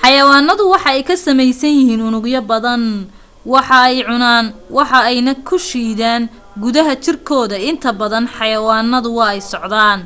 [0.00, 2.82] xayawaanadu waxa ay ka sameysan yihiin unugyo badan
[3.52, 4.44] wax ayee cunaan
[4.76, 6.22] waxa ayna ku shiidan
[6.62, 10.00] gudaha jirkooda inta badan xayawanada waa ay socdaan